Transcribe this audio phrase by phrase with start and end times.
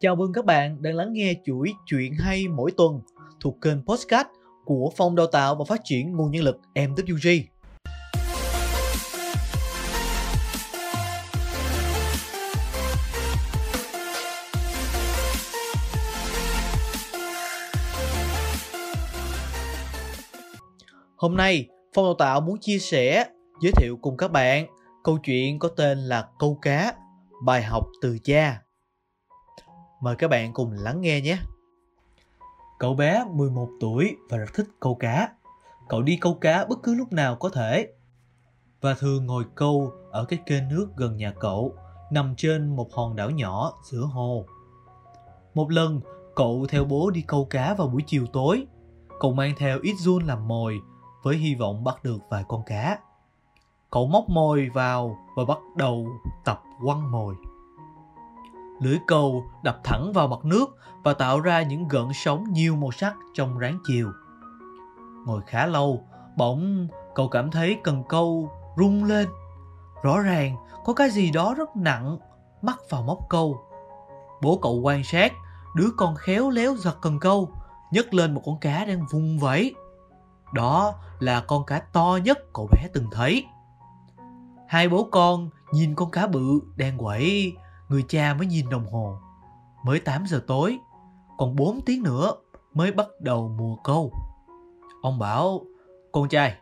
[0.00, 3.00] Chào mừng các bạn đang lắng nghe chuỗi chuyện hay mỗi tuần
[3.40, 4.28] thuộc kênh Postcard
[4.64, 7.42] của Phòng Đào tạo và Phát triển Nguồn Nhân lực MWG.
[21.16, 23.26] Hôm nay, Phòng Đào tạo muốn chia sẻ,
[23.62, 24.66] giới thiệu cùng các bạn
[25.04, 26.94] câu chuyện có tên là Câu cá,
[27.44, 28.67] bài học từ cha.
[30.00, 31.38] Mời các bạn cùng lắng nghe nhé.
[32.78, 35.28] Cậu bé 11 tuổi và rất thích câu cá.
[35.88, 37.88] Cậu đi câu cá bất cứ lúc nào có thể.
[38.80, 41.74] Và thường ngồi câu ở cái kênh nước gần nhà cậu,
[42.10, 44.44] nằm trên một hòn đảo nhỏ giữa hồ.
[45.54, 46.00] Một lần,
[46.36, 48.66] cậu theo bố đi câu cá vào buổi chiều tối.
[49.20, 50.80] Cậu mang theo ít run làm mồi
[51.22, 52.98] với hy vọng bắt được vài con cá.
[53.90, 56.06] Cậu móc mồi vào và bắt đầu
[56.44, 57.34] tập quăng mồi.
[58.80, 62.90] Lưỡi câu đập thẳng vào mặt nước và tạo ra những gợn sóng nhiều màu
[62.90, 64.12] sắc trong ráng chiều.
[65.26, 66.04] Ngồi khá lâu,
[66.36, 69.28] bỗng cậu cảm thấy cần câu rung lên.
[70.02, 72.18] Rõ ràng có cái gì đó rất nặng
[72.62, 73.60] mắc vào móc câu.
[74.42, 75.32] Bố cậu quan sát,
[75.76, 77.48] đứa con khéo léo giật cần câu,
[77.92, 79.74] nhấc lên một con cá đang vùng vẫy.
[80.54, 83.46] Đó là con cá to nhất cậu bé từng thấy.
[84.68, 87.52] Hai bố con nhìn con cá bự đang quẩy,
[87.88, 89.18] người cha mới nhìn đồng hồ.
[89.84, 90.78] Mới 8 giờ tối,
[91.38, 92.32] còn 4 tiếng nữa
[92.74, 94.12] mới bắt đầu mùa câu.
[95.02, 95.60] Ông bảo,
[96.12, 96.56] con trai,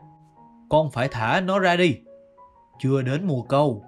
[0.70, 1.98] con phải thả nó ra đi.
[2.78, 3.84] Chưa đến mùa câu.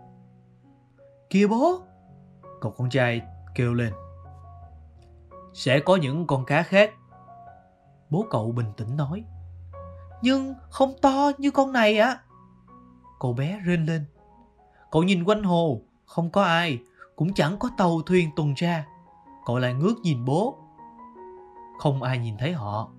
[1.31, 1.79] Kia bố,
[2.61, 3.23] cậu con trai
[3.55, 3.93] kêu lên.
[5.55, 6.91] Sẽ có những con cá khác.
[8.11, 9.25] Bố cậu bình tĩnh nói.
[10.23, 12.09] Nhưng không to như con này ạ.
[12.09, 12.21] À?
[13.21, 14.05] Cậu bé rên lên.
[14.91, 16.79] Cậu nhìn quanh hồ, không có ai,
[17.19, 18.85] cũng chẳng có tàu thuyền tuần tra.
[19.47, 20.59] Cậu lại ngước nhìn bố.
[21.79, 22.91] Không ai nhìn thấy họ,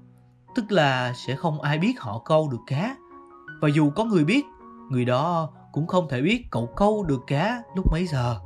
[0.56, 2.96] tức là sẽ không ai biết họ câu được cá.
[3.62, 4.46] Và dù có người biết,
[4.90, 8.40] người đó cũng không thể biết cậu câu được cá lúc mấy giờ.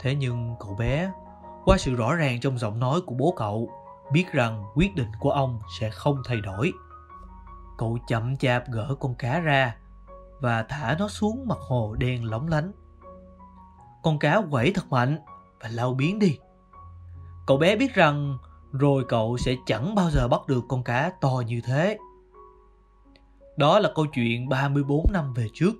[0.00, 1.12] Thế nhưng cậu bé,
[1.64, 3.70] qua sự rõ ràng trong giọng nói của bố cậu,
[4.12, 6.72] biết rằng quyết định của ông sẽ không thay đổi.
[7.78, 9.76] Cậu chậm chạp gỡ con cá ra
[10.40, 12.72] và thả nó xuống mặt hồ đen lóng lánh.
[14.02, 15.18] Con cá quẩy thật mạnh
[15.60, 16.38] và lao biến đi.
[17.46, 18.38] Cậu bé biết rằng
[18.72, 21.98] rồi cậu sẽ chẳng bao giờ bắt được con cá to như thế.
[23.56, 25.72] Đó là câu chuyện 34 năm về trước.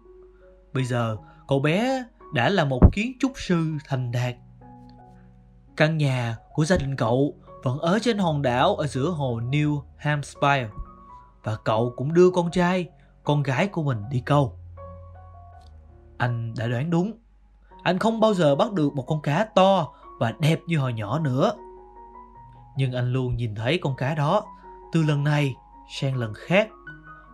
[0.72, 1.16] Bây giờ,
[1.48, 2.04] cậu bé
[2.34, 4.34] đã là một kiến trúc sư thành đạt.
[5.76, 9.82] Căn nhà của gia đình cậu vẫn ở trên hòn đảo ở giữa hồ New
[9.97, 10.69] Hampshire
[11.44, 12.88] và cậu cũng đưa con trai,
[13.25, 14.58] con gái của mình đi câu.
[16.19, 17.12] Anh đã đoán đúng.
[17.82, 21.18] Anh không bao giờ bắt được một con cá to và đẹp như hồi nhỏ
[21.18, 21.52] nữa.
[22.76, 24.44] Nhưng anh luôn nhìn thấy con cá đó
[24.92, 25.54] từ lần này
[25.88, 26.69] sang lần khác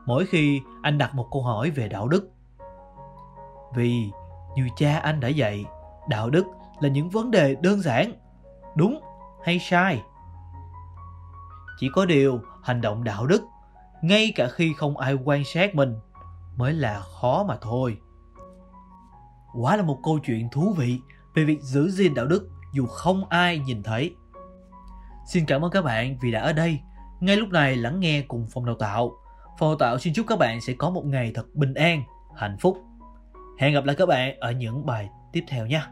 [0.06, 2.30] mỗi khi anh đặt một câu hỏi về đạo đức.
[3.74, 4.10] Vì
[4.56, 5.64] như cha anh đã dạy,
[6.08, 6.46] đạo đức
[6.80, 8.12] là những vấn đề đơn giản,
[8.74, 9.00] đúng
[9.44, 10.02] hay sai.
[11.78, 13.42] Chỉ có điều hành động đạo đức
[14.02, 15.98] ngay cả khi không ai quan sát mình
[16.56, 17.98] mới là khó mà thôi.
[19.60, 20.98] Quả là một câu chuyện thú vị
[21.34, 24.14] về việc giữ gìn đạo đức dù không ai nhìn thấy.
[25.26, 26.80] Xin cảm ơn các bạn vì đã ở đây,
[27.20, 29.12] ngay lúc này lắng nghe cùng phòng đào tạo.
[29.58, 32.02] Phòng đào tạo xin chúc các bạn sẽ có một ngày thật bình an,
[32.36, 32.78] hạnh phúc.
[33.58, 35.82] Hẹn gặp lại các bạn ở những bài tiếp theo nhé.